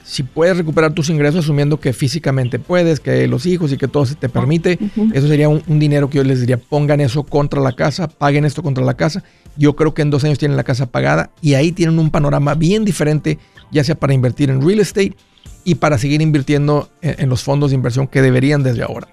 [0.04, 4.04] si puedes recuperar tus ingresos asumiendo que físicamente puedes, que los hijos y que todo
[4.04, 4.78] se te permite,
[5.12, 8.62] eso sería un, dinero que yo les diría, pongan eso contra la casa, paguen esto
[8.62, 9.24] contra la casa.
[9.56, 12.54] Yo creo que en dos años tienen la casa pagada y ahí tienen un panorama
[12.54, 13.38] bien diferente,
[13.72, 15.16] ya sea para invertir en real estate
[15.64, 19.08] y para seguir invirtiendo en, en los fondos de inversión que deberían desde ahora.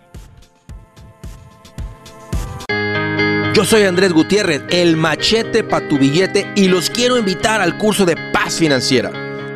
[3.53, 8.05] Yo soy Andrés Gutiérrez, el machete para tu billete y los quiero invitar al curso
[8.05, 9.20] de paz financiera.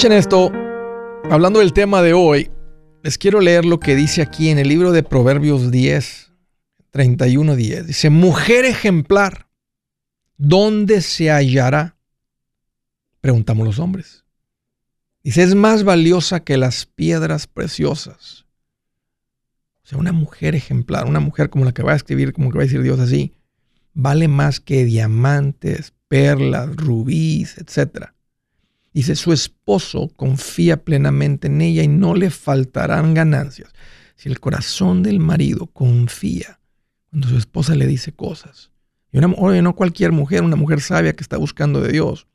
[0.00, 0.50] Escuchen esto,
[1.30, 2.50] hablando del tema de hoy,
[3.02, 6.32] les quiero leer lo que dice aquí en el libro de Proverbios 10,
[6.90, 7.86] 31, 10.
[7.88, 9.50] Dice, mujer ejemplar,
[10.38, 11.98] ¿dónde se hallará?
[13.20, 14.24] Preguntamos los hombres.
[15.22, 18.46] Dice, es más valiosa que las piedras preciosas.
[19.84, 22.56] O sea, una mujer ejemplar, una mujer como la que va a escribir, como que
[22.56, 23.34] va a decir Dios así,
[23.92, 28.14] vale más que diamantes, perlas, rubíes, etcétera.
[28.92, 33.72] Dice, su esposo confía plenamente en ella y no le faltarán ganancias.
[34.16, 36.60] Si el corazón del marido confía
[37.08, 38.70] cuando su esposa le dice cosas,
[39.12, 42.28] y una, oye, no cualquier mujer, una mujer sabia que está buscando de Dios,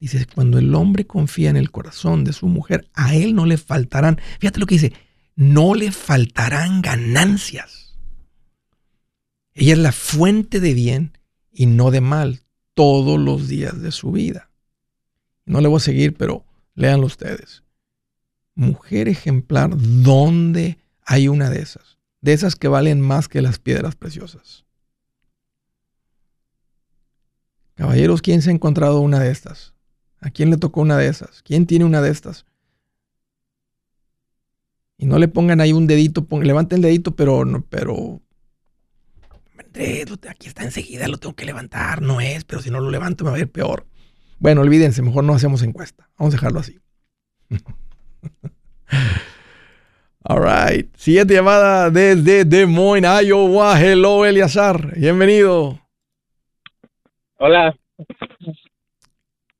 [0.00, 3.58] dice, cuando el hombre confía en el corazón de su mujer, a él no le
[3.58, 4.92] faltarán, fíjate lo que dice,
[5.36, 7.96] no le faltarán ganancias.
[9.54, 11.18] Ella es la fuente de bien
[11.52, 12.40] y no de mal
[12.74, 14.47] todos los días de su vida.
[15.48, 17.64] No le voy a seguir, pero léanlo ustedes.
[18.54, 21.98] Mujer ejemplar, ¿dónde hay una de esas?
[22.20, 24.66] De esas que valen más que las piedras preciosas.
[27.74, 29.72] Caballeros, ¿quién se ha encontrado una de estas?
[30.20, 31.42] ¿A quién le tocó una de esas?
[31.42, 32.44] ¿Quién tiene una de estas?
[34.98, 38.20] Y no le pongan ahí un dedito, levanten el dedito, pero, no, pero,
[40.28, 43.30] aquí está enseguida, lo tengo que levantar, no es, pero si no lo levanto me
[43.30, 43.86] va a ir peor.
[44.40, 46.08] Bueno, olvídense, mejor no hacemos encuesta.
[46.16, 46.78] Vamos a dejarlo así.
[50.24, 50.94] All right.
[50.94, 53.80] Siguiente llamada desde Des Moines, Iowa.
[53.80, 54.94] Hello, Eliazar.
[54.96, 55.80] Bienvenido.
[57.38, 57.74] Hola.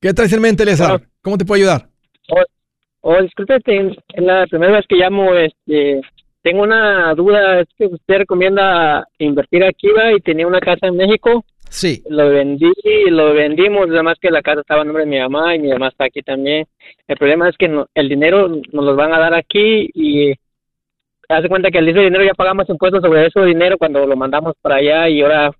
[0.01, 1.03] ¿Qué traes en mente, Eliazar?
[1.23, 1.89] ¿Cómo te puedo ayudar?
[2.31, 2.45] Oh,
[3.01, 6.03] oh disculpe, es la primera vez que llamo, este,
[6.43, 10.13] tengo una duda, es que usted recomienda invertir aquí, ¿va?
[10.13, 11.45] Y tenía una casa en México.
[11.71, 12.03] Sí.
[12.09, 12.73] Lo vendí,
[13.11, 15.89] lo vendimos, además que la casa estaba en nombre de mi mamá y mi mamá
[15.89, 16.67] está aquí también.
[17.07, 20.33] El problema es que no- el dinero nos lo van a dar aquí y
[21.29, 24.55] hace cuenta que al ese dinero ya pagamos impuestos sobre ese dinero cuando lo mandamos
[24.63, 25.51] para allá y ahora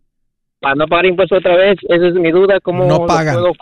[0.61, 3.35] para no pagar impuestos otra vez, esa es mi duda, ¿cómo No pagan.
[3.37, 3.53] puedo?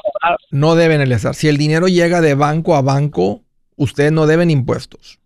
[0.51, 1.35] No deben, Eleazar.
[1.35, 3.43] Si el dinero llega de banco a banco,
[3.77, 5.19] ustedes no deben impuestos.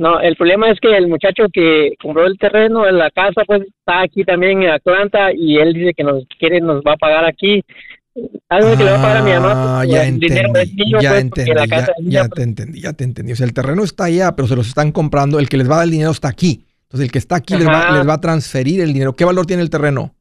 [0.00, 3.60] No, el problema es que el muchacho que compró el terreno en la casa, pues
[3.60, 7.26] está aquí también en Atlanta y él dice que nos quiere, nos va a pagar
[7.26, 7.62] aquí.
[8.48, 9.52] Algo que le va a pagar a mi mamá.
[9.52, 12.42] Ah, pues, ya dinero entendí, es mío, ya pues, entendí, la casa ya pues, te
[12.42, 13.32] entendí, ya te entendí.
[13.32, 15.38] O sea, el terreno está allá, pero se los están comprando.
[15.38, 16.64] El que les va a dar el dinero está aquí.
[16.84, 19.12] Entonces, el que está aquí les va, les va a transferir el dinero.
[19.12, 20.14] ¿Qué valor tiene el terreno?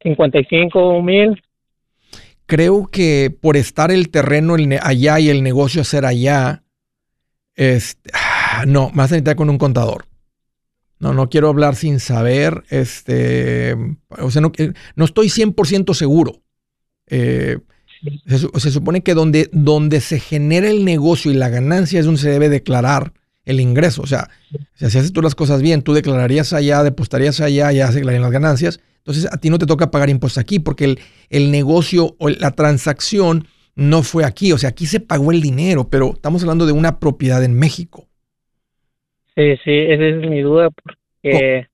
[0.00, 1.42] 55 mil.
[2.46, 6.62] Creo que por estar el terreno allá y el negocio ser allá,
[7.58, 8.12] este,
[8.60, 10.06] ah, no, más necesitar con un contador.
[11.00, 12.64] No, no quiero hablar sin saber.
[12.70, 13.76] Este,
[14.18, 16.42] o sea, no, eh, no estoy 100% seguro.
[17.06, 17.58] Eh,
[18.26, 22.06] se, su- se supone que donde, donde se genera el negocio y la ganancia es
[22.06, 23.12] donde se debe declarar
[23.44, 24.02] el ingreso.
[24.02, 24.28] O sea,
[24.74, 28.32] si haces tú las cosas bien, tú declararías allá, depositarías allá, ya se declararían las
[28.32, 28.80] ganancias.
[28.98, 31.00] Entonces a ti no te toca pagar impuestos aquí porque el,
[31.30, 34.52] el negocio o la transacción no fue aquí.
[34.52, 38.07] O sea, aquí se pagó el dinero, pero estamos hablando de una propiedad en México.
[39.38, 40.68] Sí, sí, esa es mi duda.
[40.70, 41.66] Porque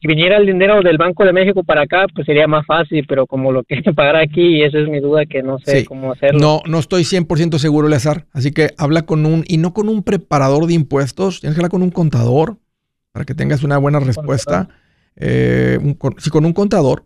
[0.00, 3.26] si viniera el dinero del Banco de México para acá, pues sería más fácil, pero
[3.28, 5.84] como lo quieren pagar aquí, esa es mi duda que no sé Sí.
[5.84, 6.40] cómo hacerlo.
[6.40, 8.26] No, no estoy 100% seguro, Eleazar.
[8.32, 11.70] Así que habla con un, y no con un preparador de impuestos, tienes que hablar
[11.70, 12.56] con un contador
[13.12, 14.68] para que tengas una buena respuesta.
[15.16, 17.04] Eh, un con- sí, con un contador.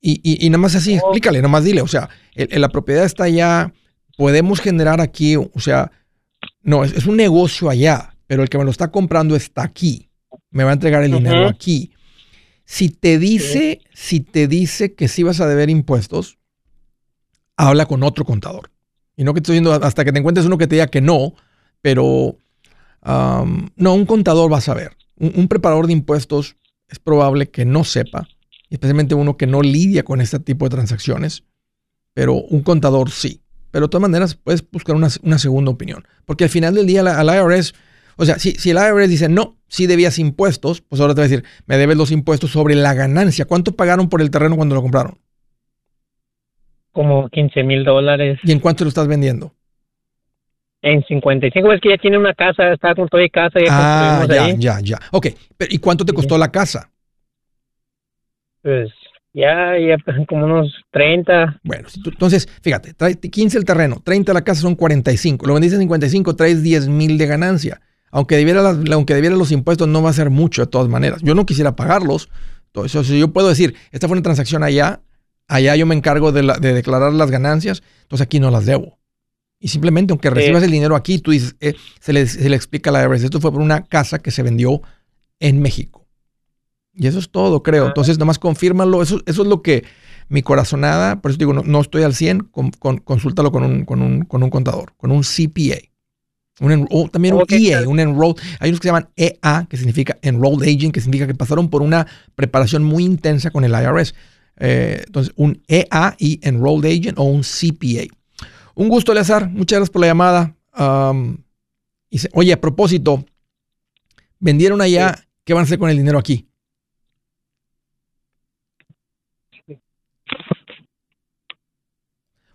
[0.00, 0.96] Y, y, y nada más así, Oh.
[0.96, 3.72] explícale, nada más dile, o sea, el- el- la propiedad está allá,
[4.18, 5.92] podemos generar aquí, o sea,
[6.62, 10.08] no, es, es un negocio allá, pero el que me lo está comprando está aquí.
[10.50, 11.92] Me va a entregar el dinero aquí.
[12.64, 16.38] Si te dice, si te dice que sí vas a deber impuestos,
[17.56, 18.70] habla con otro contador.
[19.16, 21.34] Y no que estoy diciendo hasta que te encuentres uno que te diga que no,
[21.80, 22.36] pero
[23.04, 24.96] no, un contador va a saber.
[25.16, 26.56] Un, un preparador de impuestos
[26.88, 28.26] es probable que no sepa,
[28.70, 31.44] especialmente uno que no lidia con este tipo de transacciones,
[32.12, 33.40] pero un contador sí.
[33.70, 37.02] Pero de todas maneras puedes buscar una, una segunda opinión, porque al final del día
[37.02, 37.74] la- al IRS,
[38.16, 41.26] o sea, si, si el IRS dice no, sí debías impuestos, pues ahora te va
[41.26, 43.44] a decir, me debes los impuestos sobre la ganancia.
[43.44, 45.18] ¿Cuánto pagaron por el terreno cuando lo compraron?
[46.92, 49.52] Como 15 mil dólares ¿Y en cuánto lo estás vendiendo?
[50.82, 51.72] en 55.
[51.72, 54.56] Es que ya tiene una casa, está con toda casa, ya Ah, ya, ahí.
[54.58, 54.98] ya, ya.
[55.12, 56.16] Ok, pero ¿y cuánto te Sí.
[56.16, 56.90] costó la casa?
[58.62, 58.90] Pues
[59.32, 59.96] ya, ya
[60.28, 61.58] como unos 30.
[61.64, 65.46] Bueno, si entonces, fíjate, trae 15 el terreno, 30 la casa son 45.
[65.46, 67.80] Lo vendiste en 55, traes 10 mil de ganancia.
[68.14, 71.20] Aunque debiera, las- aunque debiera los impuestos, no va a ser mucho de todas maneras.
[71.22, 72.28] Yo no quisiera pagarlos.
[72.66, 75.00] Entonces, si yo puedo decir, esta fue una transacción allá,
[75.48, 78.98] allá yo me encargo de, la- de declarar las ganancias, entonces aquí no las debo.
[79.58, 82.90] Y simplemente, aunque recibas el dinero aquí, tú dices, eh, se, le, se le explica
[82.90, 84.80] a la IRS, esto fue por una casa que se vendió
[85.40, 86.06] en México.
[86.92, 87.84] Y eso es todo, creo.
[87.86, 87.88] Ah.
[87.88, 89.02] Entonces, nomás confírmalo.
[89.02, 89.84] Eso, eso es lo que
[90.28, 93.84] mi corazonada, por eso digo, no, no estoy al 100, con, con- consúltalo con un,
[93.84, 95.78] con, un, con un contador, con un CPA.
[96.60, 98.34] Un en- también un EA, un enroll.
[98.60, 101.82] Hay unos que se llaman EA, que significa Enrolled Agent, que significa que pasaron por
[101.82, 104.14] una preparación muy intensa con el IRS.
[104.58, 108.06] Eh, entonces, un EA y Enrolled Agent o un CPA.
[108.76, 109.48] Un gusto, Eleazar.
[109.50, 110.56] Muchas gracias por la llamada.
[110.78, 111.38] Um,
[112.08, 113.24] y se- oye, a propósito,
[114.38, 116.46] vendieron allá, ¿qué van a hacer con el dinero aquí?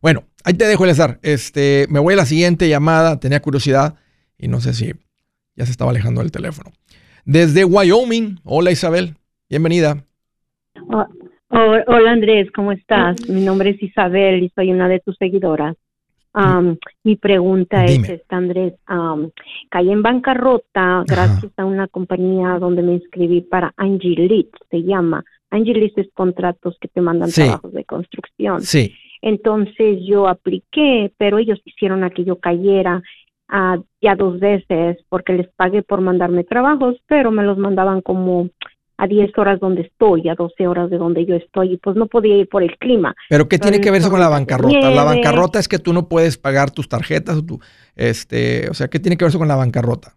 [0.01, 1.19] Bueno, ahí te dejo, Eleazar.
[1.21, 3.19] Este, me voy a la siguiente llamada.
[3.19, 3.95] Tenía curiosidad
[4.37, 4.91] y no sé si
[5.55, 6.71] ya se estaba alejando del teléfono.
[7.25, 8.39] Desde Wyoming.
[8.43, 9.15] Hola, Isabel.
[9.49, 10.03] Bienvenida.
[10.91, 11.05] Oh,
[11.49, 13.27] oh, hola Andrés, ¿cómo estás?
[13.27, 15.75] Mi nombre es Isabel y soy una de tus seguidoras.
[17.03, 18.07] Mi pregunta Dime.
[18.07, 18.73] es esta, Andrés.
[18.85, 19.31] am,
[19.69, 25.23] caí en bancarrota gracias a una compañía donde me inscribí para Angelit, se llama.
[25.49, 27.41] Angelit es contratos que te mandan Sí.
[27.41, 28.61] trabajos de construcción.
[28.61, 28.93] Sí.
[29.21, 33.01] Entonces yo apliqué, pero ellos hicieron a que yo cayera
[33.47, 38.49] ah, ya dos veces porque les pagué por mandarme trabajos, pero me los mandaban como
[38.99, 42.07] a 10 horas donde estoy, a 12 horas de donde yo estoy, y pues no
[42.07, 43.15] podía ir por el clima.
[43.29, 44.91] Pero ¿qué tiene que ver eso con la bancarrota?
[44.91, 47.59] La bancarrota es que tú no puedes pagar tus tarjetas o tu,
[47.95, 50.15] este, o sea, ¿qué tiene que ver eso con la bancarrota?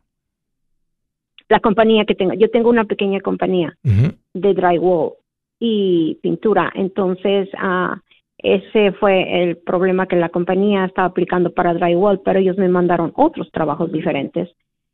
[1.48, 5.12] La compañía que tengo, yo tengo una pequeña compañía de drywall
[5.60, 8.00] y pintura, entonces ah,
[8.42, 13.12] ese fue el problema que la compañía estaba aplicando para drywall, pero ellos me mandaron
[13.14, 14.48] otros trabajos diferentes.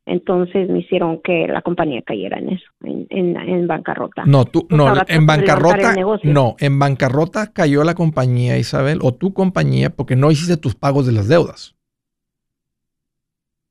[0.05, 4.23] Entonces me hicieron que la compañía cayera en eso, en, en, en bancarrota.
[4.25, 5.93] No, tú, Pues no, en bancarrota,
[6.23, 11.05] no, en bancarrota cayó la compañía, Isabel, o tu compañía, porque no hiciste tus pagos
[11.05, 11.75] de las deudas.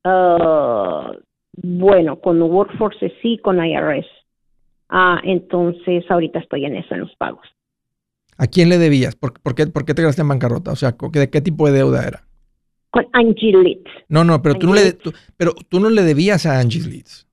[0.05, 1.11] Ah,
[1.61, 4.07] bueno, con Workforce sí, con IRS.
[4.87, 7.45] Ah, entonces ahorita estoy en eso, en los pagos.
[8.39, 9.15] ¿A quién le debías?
[9.15, 10.71] ¿Por, por qué, por qué te quedaste en bancarrota?
[10.71, 12.23] O sea, ¿de qué tipo de deuda era?
[12.89, 13.85] Con Angie Lit.
[14.07, 16.87] No, no, pero tú no le, Angie tú- pero tú no le debías a Angie's
[16.87, 17.27] Leads.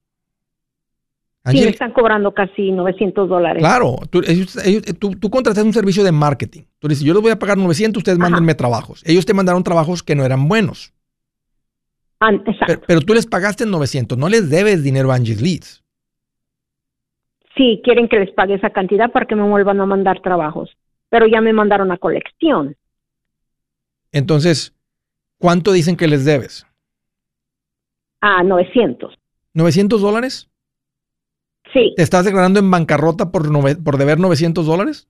[1.46, 3.60] Sí, me Angie- están cobrando casi 900 dólares.
[3.62, 6.62] claro, tú, ellos- ellos- tú, tú contrataste un servicio de marketing.
[6.80, 8.28] Tú dices, yo les voy a pagar 900, ustedes Ajá.
[8.28, 9.02] mándenme trabajos.
[9.06, 10.92] Ellos te mandaron trabajos que no eran buenos.
[12.18, 12.64] Ah, exacto.
[12.66, 15.84] Pero, pero tú les pagaste 900, no les debes dinero a Angie's Leads.
[17.56, 20.76] Sí, quieren que les pague esa cantidad para que me vuelvan a mandar trabajos.
[21.08, 22.76] Pero ya me mandaron a colección.
[24.12, 24.74] Entonces,
[25.38, 26.66] ¿cuánto dicen que les debes?
[28.20, 29.14] A 900.
[29.54, 30.50] ¿900 dólares?
[31.72, 31.94] Sí.
[31.96, 35.08] ¿Te estás declarando en bancarrota por, nove- por deber 900 dólares?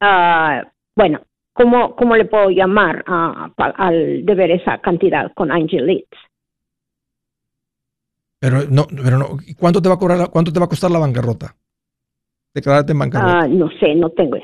[0.00, 0.62] Ah,
[0.96, 1.20] bueno,
[1.52, 6.06] ¿cómo, ¿cómo le puedo llamar pa- al deber esa cantidad con Angie Lit?
[8.40, 9.36] Pero no, pero no.
[9.46, 11.56] ¿y ¿Cuánto te va a cobrar, cuánto te va a costar la bancarrota?
[12.54, 13.40] Declararte en bancarrota.
[13.40, 14.36] Ah, no sé, no tengo.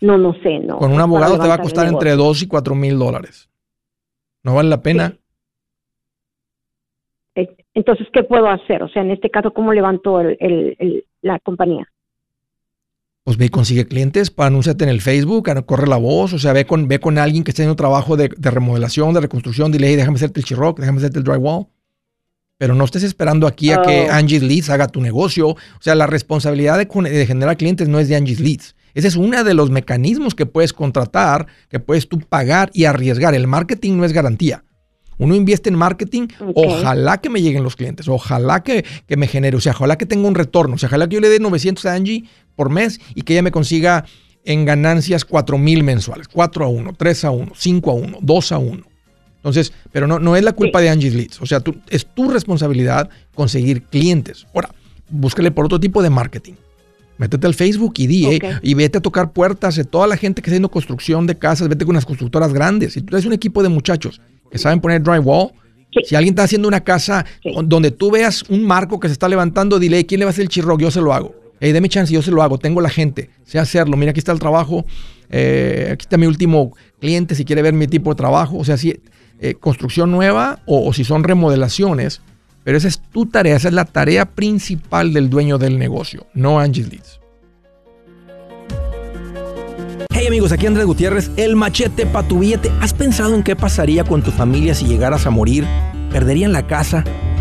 [0.00, 0.78] No, no sé, no.
[0.78, 3.48] Con un abogado te va a costar entre 2 y 4 mil dólares.
[4.44, 5.16] ¿No vale la pena?
[7.34, 8.82] Eh, Entonces, ¿qué puedo hacer?
[8.82, 11.86] O sea, en este caso, ¿cómo levanto el, el- el- la compañía?
[13.24, 16.52] Pues ve y consigue clientes, para anúnciate en el Facebook, corre la voz, o sea,
[16.54, 19.88] ve con, ve con alguien que esté haciendo trabajo de, de remodelación, de reconstrucción, dile,
[19.88, 21.66] hey, déjame hacerte el chirroc, déjame hacerte el drywall.
[22.58, 24.12] Pero no estés esperando aquí a que Oh.
[24.12, 25.48] Angie's Leads haga tu negocio.
[25.50, 28.74] O sea, la responsabilidad de, generar clientes no es de Angie's Leads.
[28.94, 33.34] Ese es uno de los mecanismos que puedes contratar, que puedes tú pagar y arriesgar.
[33.34, 34.64] El marketing no es garantía.
[35.18, 39.56] Uno invierte en marketing, ojalá que me lleguen los clientes, ojalá que, que me genere,
[39.56, 41.84] o sea, ojalá que tenga un retorno, o sea, ojalá que yo le dé 900
[41.86, 44.04] a Angie por mes y que ella me consiga
[44.44, 48.52] en ganancias 4 mil mensuales, 4 a 1, 3 a 1, 5 a 1, 2
[48.52, 48.87] a 1.
[49.48, 50.84] Entonces, pero no, no es la culpa Sí.
[50.84, 54.46] de Angie's Leads, o sea, tú, es tu responsabilidad conseguir clientes.
[54.54, 54.70] Ahora,
[55.08, 56.54] búscale por otro tipo de marketing.
[57.16, 60.40] Métete al Facebook y di, eh, y vete a tocar puertas de toda la gente
[60.40, 62.92] que está haciendo construcción de casas, vete con unas constructoras grandes.
[62.92, 64.20] Si tú eres un equipo de muchachos
[64.50, 65.50] que saben poner drywall,
[65.90, 66.00] Sí.
[66.04, 67.50] si alguien está haciendo una casa Sí.
[67.64, 70.42] donde tú veas un marco que se está levantando, dile, ¿quién le va a hacer
[70.42, 70.78] el chirro?
[70.78, 71.34] Yo se lo hago.
[71.60, 72.58] Hey, deme chance, yo se lo hago.
[72.58, 73.96] Tengo la gente, sé hacerlo.
[73.96, 74.84] Mira, aquí está el trabajo.
[75.30, 78.56] eh, aquí está mi último cliente si quiere ver mi tipo de trabajo.
[78.56, 78.98] O sea, si
[79.40, 82.20] eh, construcción nueva o, si son remodelaciones.
[82.64, 86.60] Pero esa es tu tarea, esa es la tarea principal del dueño del negocio, no
[86.60, 87.20] Angie's Leads.
[90.10, 92.70] Hey amigos, aquí Andrés Gutiérrez, el machete para tu billete.
[92.80, 95.64] ¿Has pensado en qué pasaría con tu familia si llegaras a morir?
[96.10, 97.04] ¿Perderían la casa?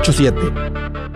[0.00, 1.15] 87